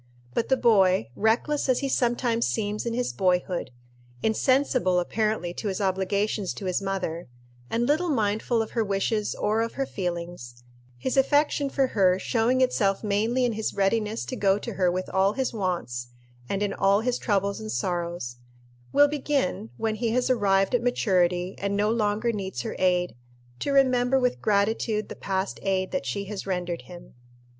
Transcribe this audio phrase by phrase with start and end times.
[0.33, 3.69] But the boy, reckless as he sometimes seems in his boyhood,
[4.23, 7.27] insensible apparently to his obligations to his mother,
[7.69, 10.63] and little mindful of her wishes or of her feelings
[10.97, 15.07] his affection for her showing itself mainly in his readiness to go to her with
[15.09, 16.07] all his wants,
[16.49, 18.37] and in all his troubles and sorrows
[18.91, 23.13] will begin, when he has arrived at maturity and no longer needs her aid,
[23.59, 27.13] to remember with gratitude the past aid that she has rendered him.